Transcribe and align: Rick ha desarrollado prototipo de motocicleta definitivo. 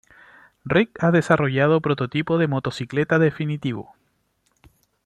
Rick 0.65 0.97
ha 1.03 1.11
desarrollado 1.11 1.79
prototipo 1.79 2.39
de 2.39 2.47
motocicleta 2.47 3.19
definitivo. 3.19 3.93